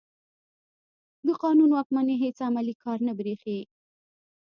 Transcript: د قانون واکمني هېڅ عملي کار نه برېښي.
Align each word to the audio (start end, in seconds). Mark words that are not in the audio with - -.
د 1.25 1.29
قانون 1.43 1.69
واکمني 1.73 2.15
هېڅ 2.23 2.37
عملي 2.47 2.75
کار 2.83 2.97
نه 3.07 3.13
برېښي. 3.19 3.59